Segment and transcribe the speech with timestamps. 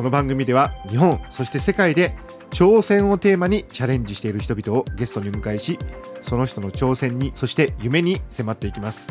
[0.00, 2.16] この番組では日本そして世界で
[2.52, 5.78] 挑戦をテーマにチャレンジしている人々をゲストに迎えし
[6.22, 9.08] その人の挑戦にそして夢に迫っていきます。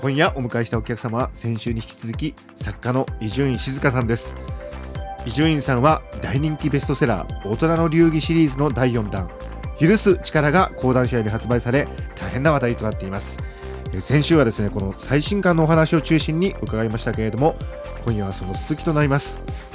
[0.00, 4.38] 今夜お迎えしたお客様は先週に引き続き作家の伊集院静香さんです。
[5.26, 9.28] 伊集院さんは大人気ベストセラー大人の流儀シリーズの第4弾
[9.78, 11.86] 許す力が講談社より発売され
[12.16, 13.38] 大変な話題となっています。
[13.92, 17.56] え先週はですねこの最新刊のお話を中心に伺いましたけれども
[18.06, 19.73] 今夜はその続きとなります。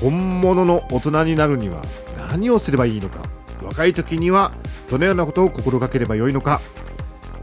[0.00, 1.82] 本物の大人になるには
[2.30, 3.22] 何をすればいいのか
[3.62, 4.52] 若い時には
[4.90, 6.60] どのようなことを心がければよいのか。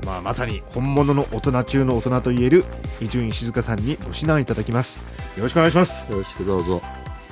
[0.06, 2.64] まあ、まさに本物の大人中の大人といえる
[3.02, 5.00] 伊集院静香さんにご指南いただきます。
[5.36, 6.10] よろしくお願いします。
[6.12, 6.82] よろしくどうぞ。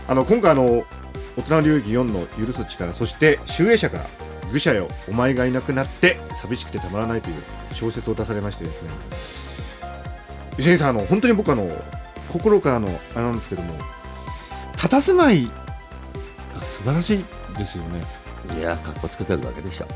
[0.07, 0.83] あの今回あの
[1.37, 4.05] 大人流儀4の許す力そして集英社から
[4.51, 7.35] 愚者よお前がいなくなって寂しくてたまらないという
[7.73, 8.89] 小説を出されましてですね。
[10.57, 11.69] 伊集院さんあの本当に僕あの
[12.31, 13.75] 心からのあれなんですけども
[14.89, 17.25] 佇まいが素晴らしい
[17.57, 18.03] ですよね
[18.57, 19.87] いや、格好つけてるだけでしょ。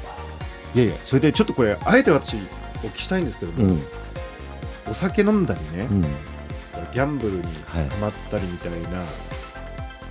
[0.74, 3.84] いやいやそれでちょっとこれあえて私お聞きしたいんですけども、うん。
[4.90, 6.02] お酒飲んだりね、うん。
[6.02, 9.04] ギャンブルにはいハマったりみたいな、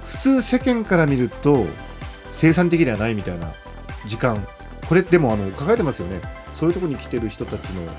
[0.04, 1.66] 普通世間から見ると
[2.34, 3.54] 生産的ではないみたいな
[4.06, 4.47] 時間
[4.88, 6.20] これでもあの考えてますよね
[6.52, 7.98] そういうところに来てる人たちのなんか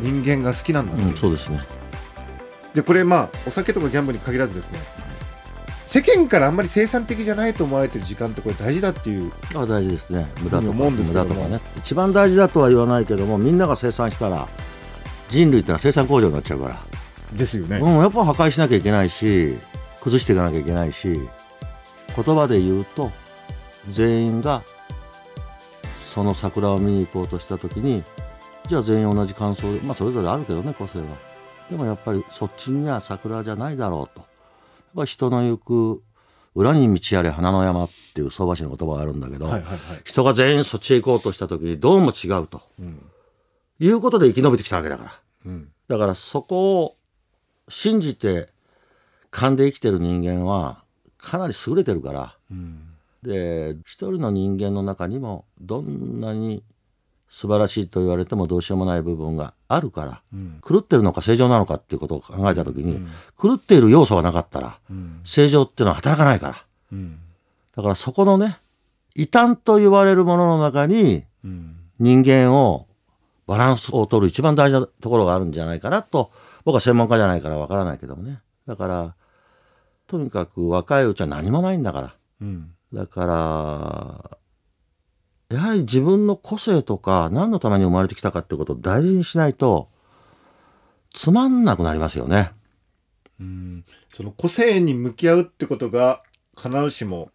[0.00, 1.60] 人間が好きなんだっていう、うん、そうですね。
[2.74, 4.80] でこれまあお酒とかギャンブルに限らずですね
[5.90, 10.30] 世間からあんまり生産的じゃないと思われてる時間ってこれ大事だっていうあ大事ですね。
[10.40, 10.70] 無駄とか。
[10.70, 11.60] 思うんですけどね。
[11.78, 14.46] 一番大事だとは言わないけども、みんなが生産したら、
[15.30, 16.80] 人類ってのは生産工場になっちゃうから。
[17.32, 19.58] ですよね、うん、やっぱ破壊しなきゃいけないし、
[20.00, 21.08] 崩していかなきゃいけないし、
[22.14, 23.10] 言葉で言うと、
[23.88, 24.62] 全員が、
[25.96, 28.04] その桜を見に行こうとしたときに、
[28.68, 31.06] じゃあ全員同じ感想で、まあそれぞれあるけどね、個性は。
[31.68, 34.29] でもやっぱりそっちには桜じゃないだろうと。
[34.94, 36.02] ぱ人の行く
[36.54, 39.78] 裏に道あれ花の山っていう相場師の言葉があるんだけど、はいはいはい。
[40.04, 42.62] 人が全員そっちへ行こうとした時にどうも違うと、
[43.78, 45.12] いうことで生き延びてきたわけだから。
[45.46, 45.68] うん。
[45.88, 46.96] だからそこを
[47.68, 48.48] 信じて
[49.30, 50.84] 勘で生きてる人間は
[51.18, 52.36] かなり優れてるから、
[53.22, 56.64] で一人の人間の中にもどんなに
[57.30, 60.22] 素晴らしいと言われてもどうしようもない部分があるから、
[60.66, 63.06] 狂ってるのか正常なのかっていうことを考えた時に、
[63.40, 64.78] 狂っている要素がなかったら、
[65.22, 66.98] 正常っていうのは働かないから。
[67.76, 68.58] だからそこのね
[69.14, 71.24] 異端と言われるものの中に、
[72.00, 72.88] 人間を
[73.46, 76.30] バランスを取る一番大事なところがあるんじゃないかなと
[76.64, 78.40] 僕は専門家じゃないからわからないけどもね。
[78.66, 79.14] だから
[80.06, 82.14] とにかく若いうちは何もないんだから。
[82.40, 82.72] うん。
[82.92, 84.38] だから
[85.50, 89.88] やはり自分の個性とか何のために生まれてきたかっていうことを大事にしないと
[91.12, 92.52] つまんなくなりますよね。
[93.40, 93.84] うん
[94.14, 96.22] その個性に向き合うってことが
[96.56, 97.30] 必ずしも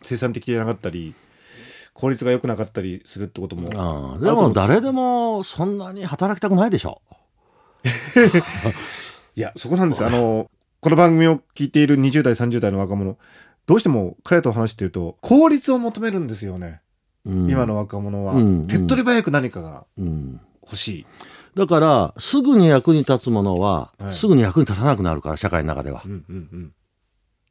[0.00, 1.14] 生産的じゃなかったり
[1.92, 3.68] 効率が良くなかったりするってことも
[4.14, 7.00] うん、でも誰でもそんなに働きたくないでしょ。
[9.36, 10.50] いやそこなんですよあの
[10.80, 13.18] この番組を聞いている20代30代の若者
[13.66, 16.91] どうしても彼と話していると効率を求めるんですよね、うん
[17.24, 18.66] 今の若者は、うん。
[18.66, 20.40] 手っ取り早く何かがうん。
[20.62, 21.06] 欲しい、
[21.54, 24.12] だから、すぐに役に立つものは、はい。
[24.12, 26.02] すぐに役に立たなくなるから、社会の中では。
[26.04, 26.08] う。
[26.08, 26.72] んうん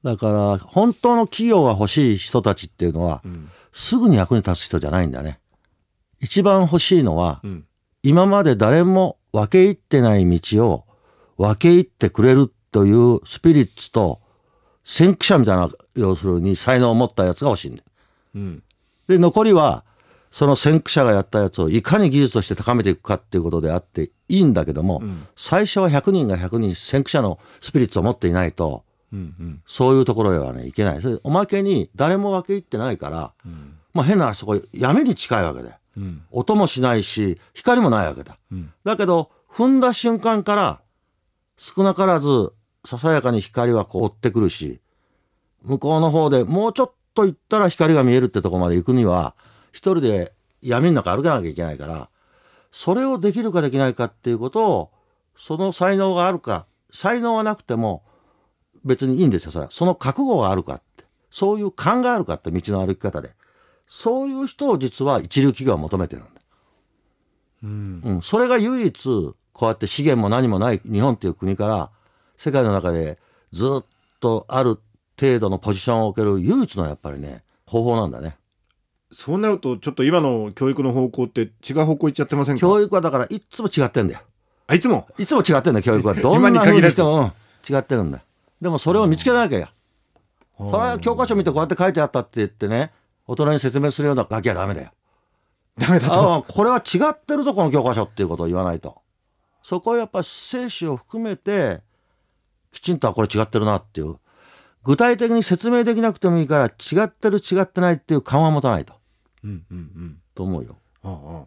[0.04, 3.50] だから、本当の企業が欲しい人たちっていうのはう、ん。
[3.72, 5.40] すぐに役に立つ人じゃないんだね。
[6.20, 7.66] 一番欲しいのはう、ん。
[8.04, 10.86] 今まで誰も分け入ってない道を
[11.38, 14.22] 分け入ってくれるというスピリッツと、
[14.84, 17.84] 先駆者みたいな、要するに才能を持ったやつが欲しいんだよ。
[18.36, 18.63] うん
[19.07, 19.83] で、残りは、
[20.31, 31.01] その先駆者がやったやつをいかに技術として高めていくかっていうことであっていいんだけども、ん最初は100人が100人先駆者のスピリッツを持っていないと、うんうんそういうところへはね、いけない。
[31.01, 33.33] それでおまけに誰も分け入ってないから、
[33.94, 35.74] まあ変な話、そこ闇に近いわけで。
[35.97, 38.38] うん音もしないし、光もないわけだ。
[38.54, 40.81] うんだけど、踏んだ瞬間から、
[41.57, 42.54] 少なからず、
[42.86, 44.80] ささやかに光はこう追ってくるし、
[45.63, 49.36] 向こうの方でもうちょっと行ったら光が見えるってとこまで行くには、
[49.72, 52.10] 一人で闇の中歩かなきゃいけないから、
[52.72, 54.92] それをできるかできないかっていうことを、
[55.38, 58.04] その才能があるか、才能がなくても、
[58.84, 59.72] 別にいいんですよそれは。
[59.72, 63.31] その覚悟があるかってそういう勘があるかって道の歩き方で。
[63.88, 66.42] そういう人を実は一流企業は求めてるんだ、
[67.64, 67.68] う
[68.18, 68.22] ん。
[68.24, 69.04] それが唯一
[69.52, 71.92] こうやって資源も何もない日本っていう国から
[72.38, 73.19] 世界の中で
[73.52, 73.86] ずっ
[74.22, 74.80] とある
[75.19, 78.38] 程度のポジションを置ける唯一のやっぱりね方法なんだね。
[79.12, 82.62] そうなるとちょっと今の教育の方向って違う方向行っちゃってませんか？
[82.62, 84.22] 教育はだからいっつも違ってんだよ。
[84.68, 85.08] あいつも？
[85.18, 86.13] いつも違ってんだよ教育は。
[86.13, 86.86] どんな風限らず。
[86.88, 87.31] にしても、うん
[87.69, 88.24] 違ってるんだよ。
[88.60, 89.72] でもそれを見つけなきゃや
[90.58, 92.92] それは教科書見てこうやって書いてあったって言ってね
[93.28, 94.90] 大人に説明するようなガキはダメだよ。
[95.78, 96.44] ダメだと？
[96.48, 99.00] これは違ってるぞこの教科書っていうことを言わないと。
[99.62, 101.81] そこをやっぱ精子を含めて
[102.72, 104.16] きちんとはこれ違ってるなっていう
[104.83, 108.95] 具体的に説明できなくてもいいから違ってる違ってないっていう勘は持たないと。
[109.44, 110.18] うんうんうん。
[110.33, 110.78] と思うよ。
[111.04, 111.45] ああ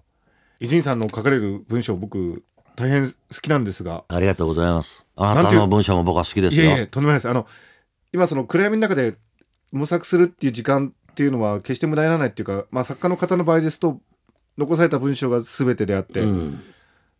[0.60, 2.44] 伊集院さんの書かれる文章僕
[2.76, 4.04] 大変好きなんですが。
[4.08, 5.04] ありがとうございます。
[5.16, 6.64] あなたの文章も僕は好きですよ。
[6.64, 7.28] いやいやとんでもないです。
[7.28, 7.46] あの
[8.12, 9.16] 今その暗闇の中で
[9.72, 14.00] 模索するっていう時間っていうのは決して無駄にならないっていうか、まあ、作家の方の場合ですと
[14.56, 16.60] 残された文章が全てであって、うん。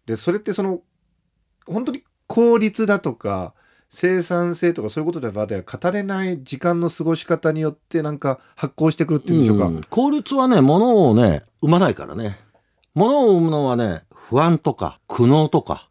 [0.07, 0.81] でそれってその
[1.67, 3.55] 本当に効率だとか
[3.95, 12.37] 生産性とかそういうことではでは語れない時間の過ごし方によってなんか発行してくるっていうんでしょうか、うん効率はね、物をね、生まないからね。
[12.95, 15.89] 物を生むのはね、不安とか、苦悩とか、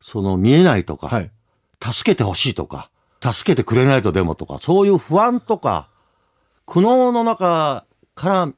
[0.00, 1.30] その見えないとか、はい
[1.84, 5.88] 助けてほしいとか、助けてくれないとでもとか、そういう不安とか、
[6.64, 7.84] 苦悩の中
[8.14, 8.52] から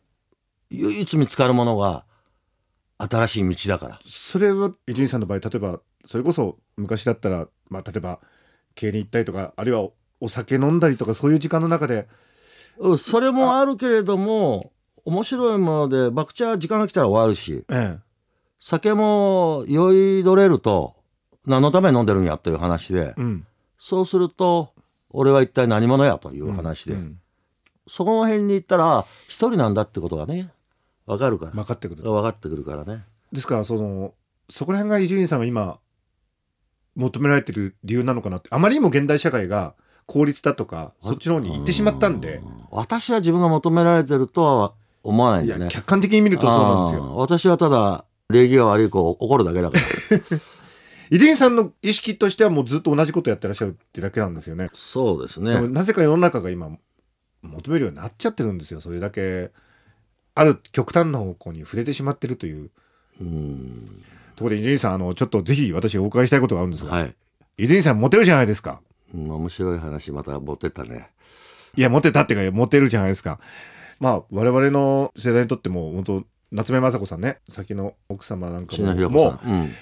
[0.68, 2.04] 唯一見つかるものが
[2.98, 4.00] 新しい道だから。
[4.04, 8.20] それは伊集院さんの場合例えばそれこそ昔だったら、まあ、例えば
[8.74, 12.08] 経に行ったりとかあるいはおお酒飲んだりとかそういう時間の中で。
[12.78, 14.72] うんそれもあるけれども、
[15.04, 17.98] 面白いもので、バクチャー時間が来たら終わるし、え
[18.58, 20.96] 酒も酔いどれると、
[21.46, 23.46] 何のために飲んでるんやという話でえ、うん。
[23.78, 24.70] そうすると、
[25.10, 27.20] 俺は一体何者やという話で、うん。
[27.86, 30.50] そこの辺に行ったら、一人なんだってことがね、
[31.06, 31.52] わかるから。
[31.52, 32.02] 分かってくる。
[32.02, 33.04] 分かってくるからね。
[33.30, 34.14] ですからその
[34.48, 35.78] そこら辺が伊集院さんが今
[36.96, 39.74] 求められてる理由なのかなってあまりにも現代社会が
[40.06, 45.64] 効率だとかそっちの方に行ってしまったんで、私は自分が求められてるとは思わないんいだよね。
[45.66, 50.18] や客観的に見るとそうなんですあよー私はただ、礼儀が悪い子を怒るだけだから。
[51.10, 55.68] 伊集院さんの意識としてはもうずっと同じことやってらっしゃるってだけなんですよねそうですね。
[55.68, 56.70] なぜか世の中が今
[57.42, 59.52] 求めるようになっちゃってるんですよそれだけ
[60.34, 62.70] ある極端な方向に触れてしまってるという
[63.20, 64.02] うん。
[64.36, 67.14] ところで伊集院さんあのちょっとぜひ私お伺いしたいことがあるんですが、はい。
[67.56, 68.80] 伊集院さんモテるじゃないですか
[69.14, 71.10] うん面白い話また持ってったね。
[71.76, 73.40] いやモテたっていうかモテるじゃないですか
[74.00, 79.38] まあ我々の世代にとっても本当夏目雅子さんね先の奥様なんか篠もも。
[79.44, 79.72] うん。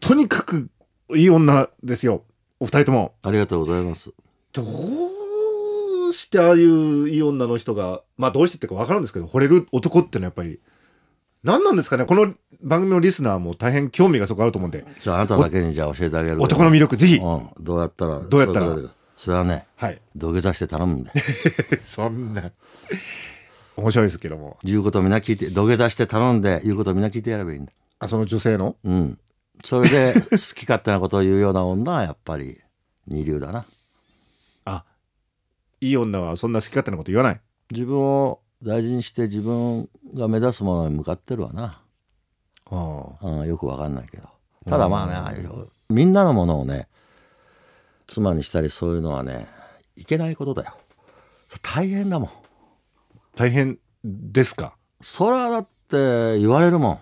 [0.00, 0.70] とにかく
[1.14, 2.24] いい女ですよ
[2.60, 4.12] お二人ともありがとうございます。
[4.52, 10.60] どうしてああいういい女の人がまあどうしてってか分かるんですけど惚れる男ってのはやっぱり
[11.44, 12.04] 何なんですかね？
[12.06, 16.42] この番組のリスナーも大変興味がそこあると思うんでじゃああなただけにじゃあ教えてあげる。
[16.42, 17.50] 男の魅力ぜひうん。
[17.60, 18.20] どうやったら。
[18.20, 18.74] どうやったら？
[19.16, 21.10] それはね、はい土下座して頼むんで。
[21.84, 22.50] そんな
[23.76, 27.72] 面白いですけども言うことみんな聞いて、土下座して頼んで、言うことみんな聞いてやればいいんだ。
[27.98, 28.76] あその女性の？
[28.84, 29.18] うん。
[29.62, 32.58] それで、好き勝手なことを言うような女はやっぱり
[33.06, 33.66] 二流だな。
[34.64, 34.84] あ
[35.80, 37.40] いい女はそんな好き勝手なこと言わない？
[37.70, 41.80] 自分を大事にして自分が目指すものに向かってるわな。
[42.70, 44.28] あうん、よくわかんないけど。
[44.66, 46.88] ただまあねう、みんなのものをね、
[48.06, 49.46] 妻にしたりそういうのはね、
[49.96, 50.72] いけないことだよ。
[51.62, 52.30] 大変だもん。
[53.36, 54.76] 大変ですか？
[55.00, 56.98] それはだって言われるもん。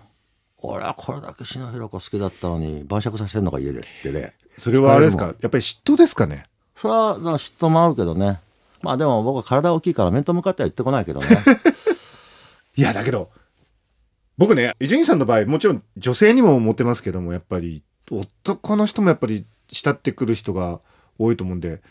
[0.57, 4.33] 俺はこれだけ篠弘子好きだったのに晩酌させてんのか家でってね。
[4.57, 5.27] それはあれですか？
[5.27, 6.43] やっぱり嫉妬ですかね？
[6.75, 8.41] それはな嫉妬もあるけどね。
[8.83, 11.27] まあでも僕は体大きいから面と向かっては言ってこないけどね。
[12.75, 13.31] いやだけど
[14.37, 20.81] 僕ね伊集院さんの場合もちろん女性にもモテますけどもやっぱり男の人もやっぱり慕ってくる人が
[21.17, 21.81] 多いと思うんで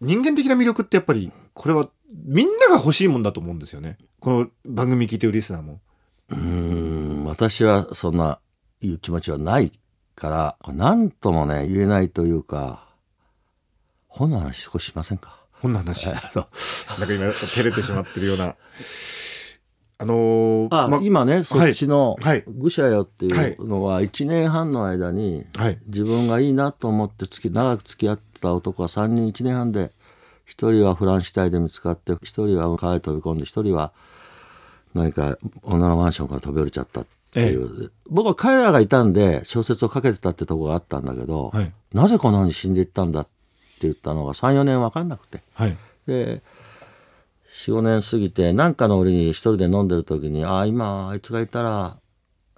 [0.00, 3.98] 人間的な魅力ってやっぱりこれはみんなが欲しいもんだと思うんですよね。
[4.20, 5.80] この番組聞いてるリスナーも。
[6.28, 6.38] うー
[7.22, 8.38] ん、私はそんな
[8.80, 9.72] いう気持ちはない
[10.14, 12.86] から、何ともね、言えないというか、
[14.06, 15.45] 本の話少ししませんか？
[15.66, 16.06] こんな話。
[16.06, 18.54] なんそうか今照れてしまってるような。
[19.98, 22.44] あのーあ、ま今ね、そっちのはい。
[22.46, 25.78] 愚者よっていうのは1年半の間に、はい。
[25.86, 29.92] 自分がいいなと思って付き長く付き合った男は3人1年半で
[30.46, 33.92] 1人はフランス死体で見つかって1人は川へ飛び込んで1人は
[34.94, 41.72] 何か女のマンションから飛び降りちゃったっていう、僕は彼らがいたんで小説を書けてたってとこがあったんだけど、はい。
[41.92, 43.28] なぜこんなふうに死んでいったんだっ
[43.82, 45.40] 言ったのが34年分かんなくて。
[45.54, 45.76] はい。
[46.06, 46.42] で
[47.52, 51.96] 45年過ぎて何かの折に一人で飲んでる時にああ今あいつがいたら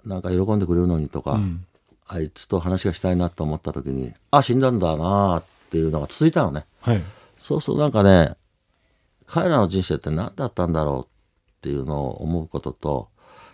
[0.05, 1.65] なんか喜んでくれるのにとか、うん。
[2.11, 6.65] あいつと話がしたいなと思った時にあ死んだんだなっていうのが続いたのね。
[6.81, 7.03] はい。
[7.37, 8.35] そうするとなんかね
[9.27, 13.09] 彼らの人生って何だったんだろうっていうのを思うことと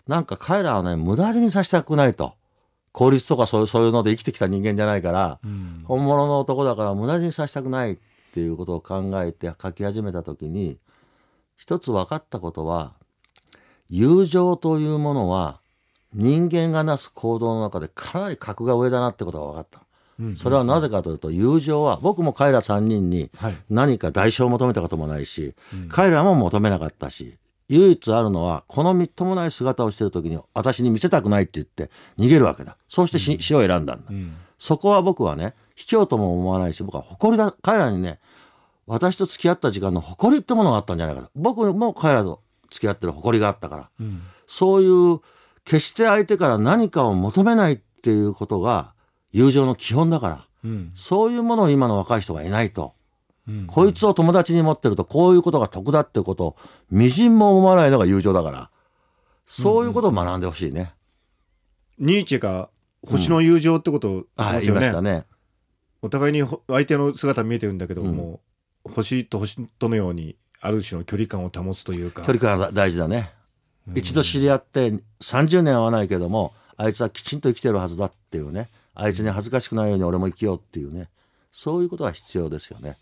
[0.07, 2.33] なんか彼らはね無駄死にさせたくないと
[2.95, 5.83] 効率とかそういうそういうので生きてきた人間じゃないから、うん。
[5.83, 7.97] 本物の男だから無駄死にさせたくないっ
[8.33, 10.79] ていうことを考えて書き始めた時に
[11.57, 12.93] 一つ分かったことは
[13.89, 15.59] 友情というものは
[16.13, 19.79] 人間がなす行動の中でかなり格が上だなってことが分かった。
[20.17, 23.57] うんそれはなぜかというと友情は僕も彼ら3人にはい。
[23.69, 25.53] 何か代償を求めたこともないし、
[25.89, 27.37] 彼らも求めなかったし
[27.69, 32.77] 唯一あるのはこのみっともない姿をしてる時に私に見せたくないって言って逃げるわけだ。
[32.87, 34.35] そうして死,、死を選んだんだ、うん。
[34.59, 38.19] そこは僕はね卑怯とも思わないし僕は誇りだ彼らにね
[38.85, 41.29] 私と付き合った時間の誇りってものがあったんじゃないかと。
[41.35, 43.89] 僕も彼らと付き合ってる誇りがあったから。
[43.99, 44.21] うん。
[44.47, 45.19] そういう
[45.63, 48.93] 決して相手から何かを求めないっていうことが
[49.31, 50.47] 友情の基本だから。
[50.63, 50.91] うん。
[50.93, 52.93] そういうものを今の若い人がいないと
[53.47, 53.67] うん。
[53.67, 56.55] こいつを友達に持ってるとこういうことが得だっていうことを
[56.89, 58.71] みじんも思わないのが友情だから。
[59.45, 60.93] そういうことを学んでほしいね。
[61.99, 62.69] ニーチェが
[63.05, 64.25] 星の友情ってことを
[64.61, 65.25] 言いましたね。
[66.01, 68.15] お互いにほ相手の姿見えてるんだけど、うん。
[68.15, 68.41] も
[68.85, 72.23] う星と星とのようにある種の距離感を保つというか。
[72.23, 73.31] 距離感が大事だね。
[73.93, 78.69] 一度知り合って30年会わないけどもあいつはきちんと生きてるはずだっていうね。
[78.95, 81.09] あいつに恥ずかしくないように俺も生きようっていうね。
[81.51, 82.97] そういうことが必要ですよね。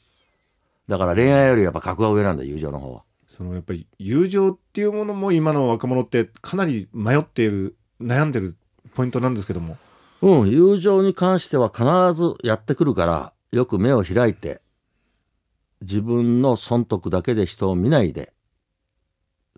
[0.88, 3.04] だから恋愛よりやっぱ格が上なんだ友情の方は。
[3.28, 8.56] そのやっぱり友情っていうものも今の若者ってかなり迷っている悩んでる
[8.94, 9.78] ポイントなんですけども
[10.24, 14.62] うん、友情に関しては必ずやってくるから、よく目を開いて、
[15.82, 18.32] 自分の損得だけで人を見ないで、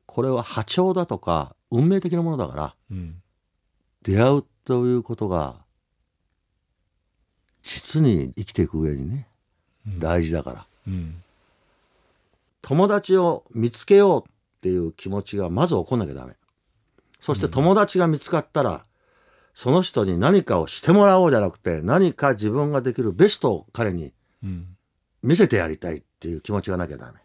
[0.08, 3.22] これは波長だとか、運命的なものだから、うん
[4.02, 5.64] 出会うということが、
[7.62, 9.28] 実に生きていく上にね、
[10.00, 10.68] 大事だから。
[10.88, 11.22] うん
[12.62, 16.34] 友達を見つけようっていう気持ちがまず起こんなきゃダメ。
[17.20, 18.86] そして友達が見つかったら、
[19.54, 24.14] その人に何かをしてもらおうじゃなくて、何か自分ができるベストを彼に
[24.44, 24.76] うん
[25.22, 27.20] 見せてやりたいっていう気持ちがなきゃダメ。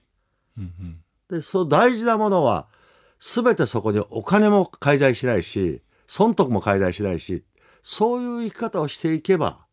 [0.59, 2.67] うんうんで、そう大事なものは、
[3.19, 7.45] すべてそこにお金も介在しないし、損得も介在しないし、
[7.83, 9.64] そういう生き方をしていけば、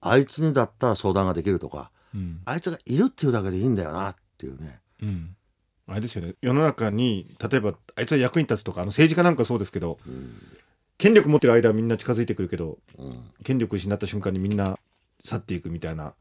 [0.00, 1.97] あいつにだったら相談ができるとか、うん
[2.44, 4.80] あいつがいるっていうだけでいいんだよなっていうね。
[5.02, 5.36] うん。
[5.86, 6.34] あれですよね。
[6.42, 9.98] 世の中に例えばあいつは役に立つとかあの政治家なんかそうですけど、
[10.98, 13.30] 権力持ってる間はみんな近づいてくるけどうん。
[13.44, 14.78] 権力失った瞬間にみんな
[15.20, 16.14] 去っていくみたいな、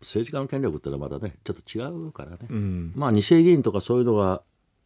[0.00, 2.92] 政治家の権力ってのはまだねちょっと違うからね、うん。
[2.94, 4.42] まあ二世議員とかそういうのが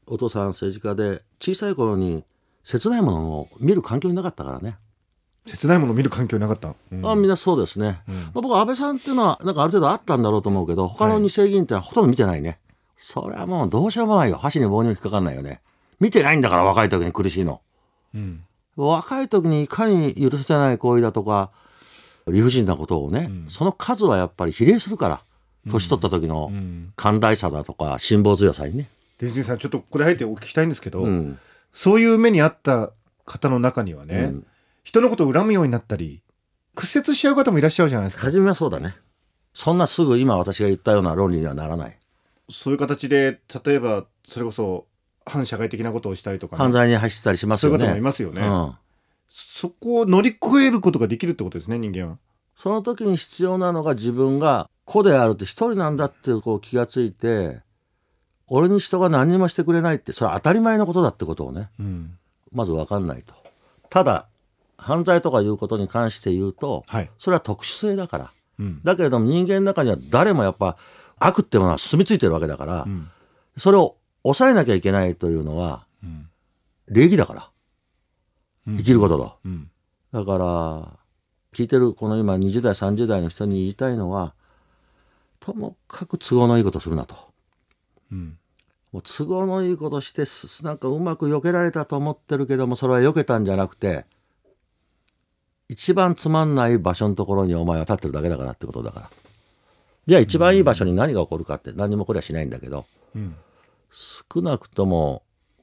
[0.07, 2.25] お父さん政治家で小さい頃に
[2.63, 4.77] 切ないものを見る環境になかったからね、
[5.47, 7.07] 切ないものを見る環境なかった、うん。
[7.07, 8.15] ああみんなそうですね、うん。
[8.15, 12.59] まあ、僕は安倍さんっていうのはなんかある程度あったんだろうと思うけど他の二世議員ってほとんど見てないね、
[12.97, 14.37] それはもうどうしようもないよ。
[14.37, 15.61] 箸に棒にも引っかかんないよね。
[16.01, 17.61] 見てないんだから若い時に苦しいの。
[18.15, 18.45] うん。
[18.77, 21.51] 若い時にいかに許せない行為だとか
[22.27, 23.49] 理不尽なことをね、うん。
[23.49, 25.23] その数はやっぱり比例するから。
[25.71, 26.93] 年取った時のうん。
[26.97, 31.39] 寛大さだとか辛抱強さにね、で泉さんちょっとこれ入ってお聞きしたいんですけど、うん。
[31.73, 32.93] そういう目にあった
[33.25, 34.47] 方の中にはね、うん
[34.85, 36.23] 人のことを恨むようになったり
[36.75, 38.25] 屈折しちゃう方もいらっしゃるじゃないですか。
[38.25, 38.97] 初めはそうだね。
[39.53, 41.99] そんなすぐ今私が言ったような論理にはならない。
[42.49, 44.87] そういう形で例えばそれこそ
[45.25, 47.79] 反社会的なことをしたりとかね、犯罪に走ったりしますよね。
[47.79, 48.75] そういう方もいますよね、うん。
[49.29, 52.19] そこを乗り越えることができるってことですね人間は。
[52.57, 57.62] その時に必要なのが自分が子であるって一人なんだってこう気がついて
[58.47, 61.71] 俺に人が何にもしてくれないってそれは当たり前のことだってことをね。
[61.79, 62.19] うん。
[62.53, 63.35] まず分かんないと。
[63.88, 64.29] ただ
[64.76, 68.33] 犯罪とかいうことに関して言うとはい、それは特殊性だから。
[68.59, 68.81] うん。
[68.85, 70.76] だけれども人間の中には誰もやっぱ
[71.19, 73.09] 悪ってものは住み着いてるわけだから、うん。
[73.57, 76.28] それを抑えなきゃいけないというのはうん。
[76.88, 77.50] 礼儀だから。
[78.66, 78.76] うん。
[78.76, 79.71] 生きることだ、うん。
[80.12, 80.99] だから
[81.52, 84.35] 聞いてるこの今20代30代の人に言いたいのは
[85.40, 87.16] ともかく都合のいいことするなと。
[88.11, 88.38] うん。
[88.95, 94.07] もう都合のいいことしてすなんかうまく避けられたと思ってるけどもそれは避けたんじゃなくて
[95.75, 99.11] 一番つまんない場所のところにお前は立ってるだけだからってことだから。
[100.07, 103.35] じゃあ一番いい場所に何が起こるかって何にも起こりゃしないんだけどうん。
[103.90, 105.23] 少なくとも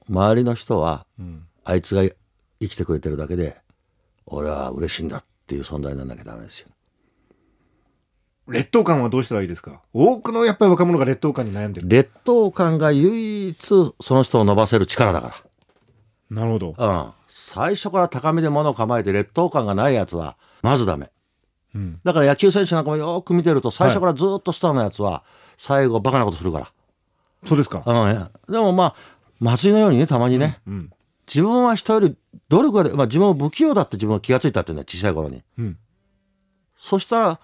[0.10, 1.46] 周りの人はうん。
[1.64, 3.56] あいつが生きてくれてるだけで
[4.26, 6.68] 俺は嬉しいんだっていう存在にならなきゃダメですよ。
[8.48, 9.82] 劣等感はどうしたらいいですか？
[9.94, 11.88] 多くのやっぱり若者が劣等感に悩んでる。
[11.88, 15.44] 劣等感が唯一その人を伸ばせる力だか
[16.32, 16.76] なるほど。
[16.78, 16.88] ら。
[16.88, 17.12] うん。
[17.28, 21.12] 最初から高みで物を構えて劣等感がないやつは、まずダメ。
[21.76, 22.00] うん。
[22.04, 25.24] だから野球選手なんかもよく見てると、最初からずっとスターのやつは、
[25.58, 26.72] 最後バカなことするから。
[27.46, 27.84] そうですか。
[27.86, 28.52] うん。
[28.52, 28.96] でもまあ、
[29.40, 30.92] 松井のようにね、たまにね、うん。
[31.28, 32.18] 自分は人より
[32.50, 35.44] 努力がで、まあ自分は不器用だって自分は気がついたってね、小さい頃に。
[35.58, 35.78] うん。
[36.78, 37.40] そしたら、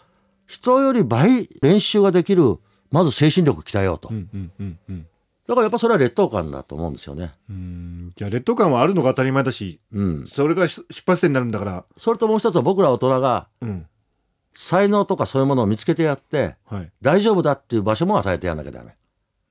[0.45, 2.57] 人より倍練習ができる、
[2.89, 4.09] まず精神力鍛えようと。
[4.09, 4.29] うん。
[4.33, 4.51] うん。
[4.59, 4.79] うん。
[4.89, 5.07] うん。
[5.47, 7.31] だからやっぱそれは劣等感だと思うんですよね。
[7.49, 8.11] うん。
[8.15, 10.27] じゃあ劣等感はあるのが当たり前だし、うん。
[10.27, 11.85] それが出発点になるんだから。
[11.97, 13.87] それともう一つは僕ら大人がうん。
[14.53, 16.91] 才能とかそういうものを見つけてやって、はい。
[17.01, 18.95] 大丈夫だっていう場所も与えてやんなきゃダメ。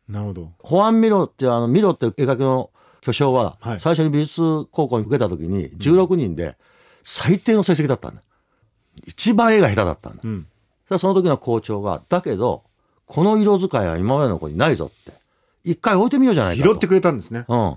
[0.09, 0.53] なるほど。
[0.59, 6.57] ホアン・ミロっていうあのミロって絵描きの巨匠は、はい最初に美術高校に受けた時に16人で
[7.05, 8.23] 最低の成績だったんだ。
[9.07, 10.23] 一番絵が下手だったんだ。
[10.25, 10.47] うん。
[10.99, 12.65] その時の校長が、だけど、
[13.07, 15.13] この色使いは今までの子にないぞって。
[15.67, 16.71] 一回置いてみようじゃないかと。
[16.71, 17.45] 拾ってくれたんですね。
[17.49, 17.77] うん。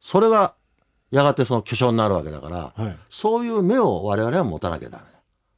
[0.00, 0.54] それが、
[1.10, 2.96] やがてその巨匠になるわけだから、はい。
[3.08, 5.10] そういう目を我々は持たなきゃダメだ。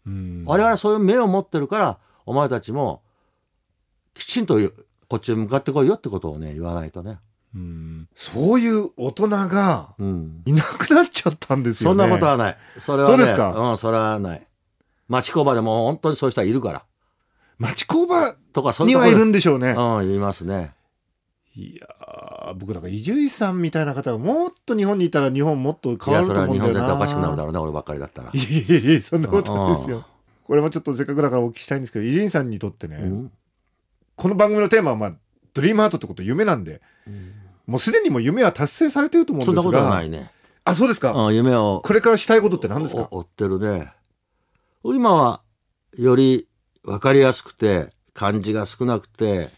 [0.07, 0.45] うん。
[0.47, 3.03] 我々はそういう目を持ってるから、お前たちも、
[4.15, 4.59] きちんと
[5.09, 7.19] こっちへ向かってこいよってことをね、言わないとね。
[7.55, 8.09] うん。
[8.15, 10.43] そういう大人がうん。
[10.45, 12.03] いなくなっちゃったんですよね。
[12.03, 12.57] そんなことはない。
[12.79, 13.17] それはね。
[13.17, 13.71] そうですか？
[13.71, 14.47] うん、それはない。
[15.09, 16.83] 町工場でも本当にそういう人はいるから。
[17.59, 19.71] 町工場とかそういうにはいるんでしょうね。
[19.71, 20.73] うん、いますね。
[21.55, 26.95] いやー僕なんか伊集院さんみたいな方がもっと日本にいたら日本もっとい変わや、それはると思うんだよな。
[26.95, 28.39] 日本絶対おかしくなるだろうね、俺ばっかりだったらい。
[28.39, 28.43] や
[28.79, 30.07] いやいやそんなことないですうよ。
[30.45, 33.33] これもちょっとせっかくだからお聞きしたいんですけど伊集院さんにとってね、うん
[34.15, 35.13] この番組のテーマはまあ
[35.55, 36.81] ドリームハートってこと夢なんで、
[37.67, 40.31] もうすでにもう夢は達成されてると思うんですがそんなことはないね。
[40.65, 43.09] あそうですか、うん、夢をこれからしたいことって何ですか？
[43.11, 43.93] お追ってるね。
[44.85, 45.43] 今は、
[45.99, 46.47] より
[46.85, 49.49] 分かりやすくて、漢字が少なくて、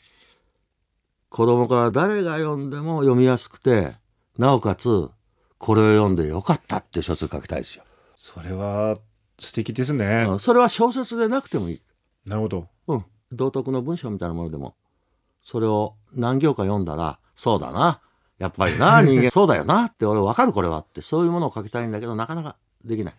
[1.34, 3.96] 子供から誰が読んでも読みやすくて、
[4.38, 5.10] なおかつ、
[5.58, 7.82] これを読んでよかったっていう小説書きたいですよ。
[8.14, 8.98] それは
[9.40, 11.82] 素敵ですね、うんそれは小説でなくてもいい。
[12.24, 13.04] なるほどうん。
[13.32, 14.76] 道徳の文章みたいなものでも、
[15.42, 18.00] それを何行か読んだら、そうだな。
[18.38, 22.54] やっぱりな、 人間、そうだよなって、俺分かるこれはって、そういうものを書きたいんだけど、なかなか
[22.84, 23.14] できない。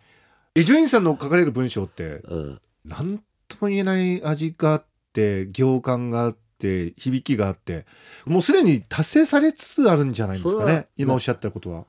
[0.55, 2.61] 伊集院さんの書かれる文章ってうん。
[2.85, 7.85] 何とも言えない味があって行間があって響きがあって
[8.25, 11.85] もうすでに達成されつつあるんじゃないですかね今おっしゃったことは。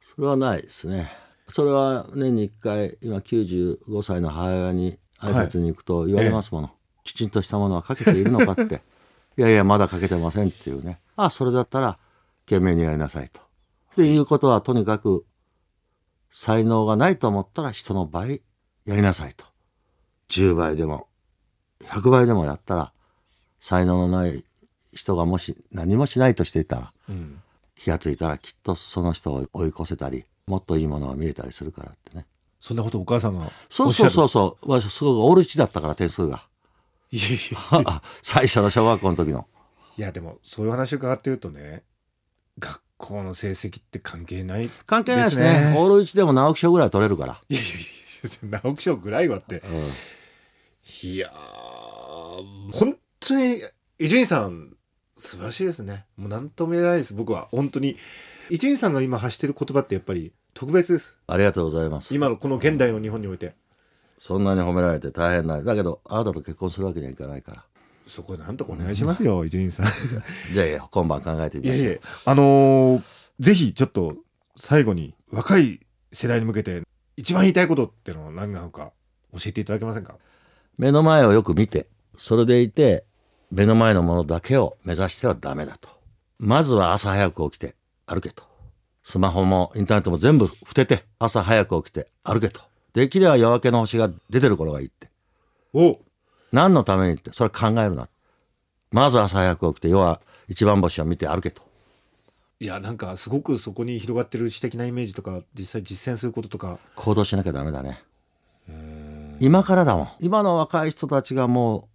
[0.00, 1.10] それはないですね。
[1.48, 6.70] それは年に1回、今95歳の母親に挨拶に行くと言われますもの。
[7.04, 8.82] きちんとしたものは書けているのかって。
[9.38, 11.00] いやいや、まだ書けてませんっていうね。
[11.16, 11.98] ああ、それだったら、
[12.44, 13.40] 懸命にやりなさいと。
[13.40, 15.24] っていうことは、とにかく、
[16.30, 18.42] 才能がないと思ったら人の倍
[18.84, 19.46] やりなさいと。
[20.28, 21.08] 10倍でも、
[21.82, 22.92] 100倍でもやったら、
[23.60, 24.44] 才能のない
[24.92, 27.42] 人がもし何もしないとしていたら、うん。
[27.76, 32.26] 気がついたらきっとその人を追い越せたりもっといいものが見えたりするからってね。
[32.58, 34.28] そんなことお母さんがそうそうそうう。
[34.28, 36.44] そう私すごくオール1だったから点数が。
[37.10, 39.46] いやいや 最初の小学校の時の。
[39.96, 41.82] いやでもそういう話伺ってるとね
[42.58, 45.74] 学校の成績って関係ないい関係ないですね。
[45.76, 47.68] オール1でも直木賞ぐらい取れるから、やいやい
[48.52, 49.60] や直木賞ぐらいはって。
[49.60, 51.08] うん。
[51.08, 52.96] いやー本
[53.28, 53.62] 当に
[53.98, 54.76] 伊集院さん
[55.16, 56.06] 素晴らしいですね。
[56.16, 57.14] もう何とも言えないです。
[57.14, 57.96] 僕は本当に。
[58.50, 61.18] 伊集院さんが今発してる言葉ってやっぱり特別です。
[61.26, 62.14] ありがとうございます。
[62.14, 63.54] 今のこの現代の日本において。
[64.18, 65.74] そんなに褒められて大変ないだ。
[65.74, 67.64] けどあなたと結婚するわけにはいかないから。
[68.06, 69.86] そこなんとかお願いしますよ伊集院さん。
[70.54, 71.82] じゃあいや今晩考えてみましょう。
[71.82, 73.02] いやいやあのー
[73.40, 74.16] ぜひちょっと
[74.56, 76.82] 最後に若い世代に向けて
[77.16, 78.90] 一番言いたいことっていうのは何なのか
[79.32, 80.16] 教えていただけませんか？
[80.78, 81.86] 目の前をよく見て
[82.16, 83.04] それでいて
[83.50, 85.88] 目の前のものだけを目指してはダメだと。
[86.38, 87.74] まずは朝早く起きて
[88.06, 88.44] 歩けと。
[89.02, 92.60] スマホもインターネットも全部捨てて朝早く起きて歩けと。
[92.92, 95.08] できれば夜明けの星が出てる頃がいいって。
[95.72, 95.98] お
[96.52, 98.08] 何のためにってそれ考えるな。
[98.90, 101.62] まず朝早く起きて夜は一番星を見て歩けと。
[102.60, 106.78] いやなんかすごくそこに広がってる詩的なイメージとか実際実践することとか。
[106.96, 108.02] 行動しなきゃダメだね。
[109.40, 110.08] 今からだもん。
[110.20, 111.87] 今の若い人たちがもう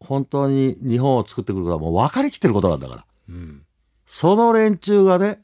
[0.00, 3.62] 本当に日本を作ってくることはもう分かりきってることなんだからうん
[4.06, 5.40] その連中がね、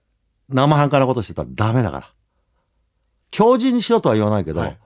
[0.48, 2.12] 生半可なことしてたらダメだから。
[3.32, 4.78] 強靭にしろとは言わないけど、はい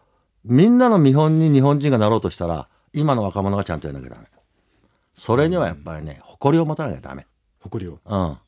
[0.44, 4.28] みんなの見本に日本人がなろうとしたら、今の若者がちゃんとやらなきゃダメ。
[5.12, 7.26] それにはやっぱりね、誇りを持たなきゃダメ。
[7.58, 7.98] 誇りを？
[8.06, 8.38] うん。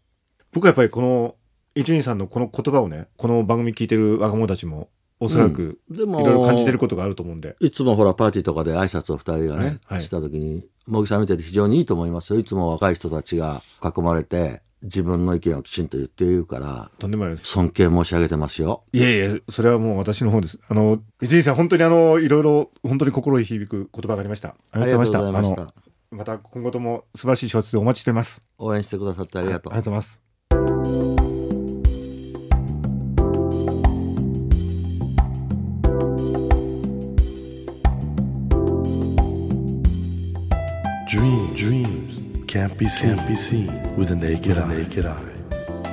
[0.52, 1.34] 僕はやっぱりこの
[1.74, 4.88] 伊集院さんのこの言葉をねこの番組聞いてる若者たちも
[5.20, 12.38] おそらくでもいろいろ感じてることがあると思うんで、いつもほらパーティーとかで挨拶を二人がね、はいはいした時に、茂木さん見てて非常にいいと思いますよ。
[12.38, 17.44] いつも若い人たちが囲まれて自分の意見をきちんと言っているからとんでもないです。
[17.50, 18.84] 尊敬申し上げてますよ。
[18.92, 20.58] いえいえそれはもう私の方です。
[20.68, 24.48] あの伊集院さん本当にあのいろいろ本当に心に響く言葉がありました。
[24.72, 25.42] ありがとうございました。
[25.42, 25.62] ました。
[25.62, 25.72] あの
[26.10, 28.40] また今後とも素晴らしい小説をお待ちしています。
[28.58, 30.97] 応援してくださってありがとう、ありがとうございます
[42.48, 44.66] can't be seen, can't be seen with a naked, eye.
[44.66, 45.22] naked eye.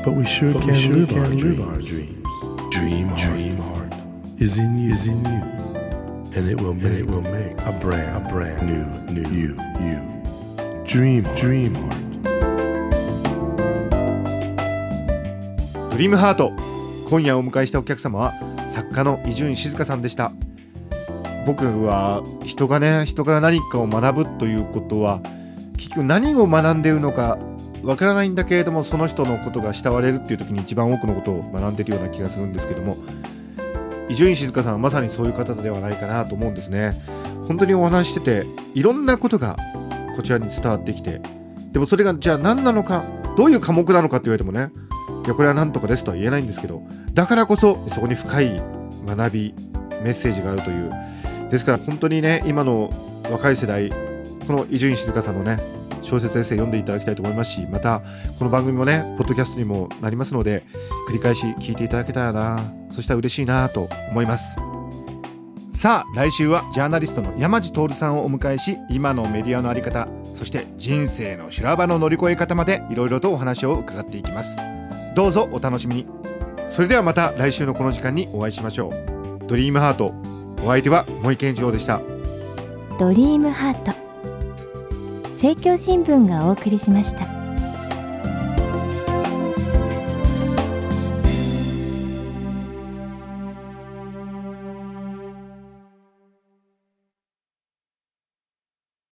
[0.03, 1.59] But we sure But we can, sure live, can our live dreams.
[1.59, 2.27] our dreams.
[2.71, 3.93] Dream, heart, dream heart
[4.39, 5.41] is in you, is in you,
[6.35, 9.99] and it will make, it will make a brand, a brand new, new you, you.
[10.85, 12.01] Dream, heart, dream heart.
[15.91, 16.51] ドリームハート
[17.09, 18.33] 今夜お迎えしたお客様は
[18.67, 20.33] 作家の伊集院静香さんでした
[21.45, 25.21] 僕は人がね人から何かを学ぶということは
[25.77, 27.38] 結局何を学んでいるのか
[27.83, 32.97] わからないんだけれどもその人のことが慕われるっていう時に一番多くのことを学んでるような気がするんですけども
[34.09, 36.95] 伊集院静香さんはまさにそういう方ではないかなと思うんですね
[37.47, 39.57] 本当にお話ししてていろんなことが
[40.15, 41.21] こちらに伝わってきて
[41.71, 43.03] でもそれがじゃあ何なのか
[43.38, 44.71] どういう科目なのかって言われてもね
[45.25, 46.81] いやこれは何とかですとは言えないんですけど
[47.13, 48.61] だからこそそこに深い
[49.05, 49.53] 学び
[50.01, 50.91] メッセージがあるという。
[51.49, 52.91] ですから本当にね今の
[53.29, 53.91] 若い世代
[54.45, 55.60] この伊集院静香さんのね
[56.01, 58.01] 小説エッセイ読んでいただきたいと思いますしまた
[58.38, 60.63] この番組もねポッドキャストにもなりますので
[61.10, 64.55] 繰り返し聞いていただけたらなそしたら嬉しいなと思います。
[65.75, 74.55] さあ来週はジャーナリストの山地徹さんをお迎えし今のメディアの在り方そして人生の修羅場の乗り越え方までいろいろとお話を伺っていきます。
[75.15, 76.08] どうぞお楽しみに。
[76.67, 79.47] それではまた来週のこの時間にお会いしましょう。
[79.47, 80.13] ドリームハート。
[80.63, 82.01] お相手は森健一郎でした。
[82.97, 84.04] ドリームハート。
[85.36, 87.44] 政教新聞がお送りしました。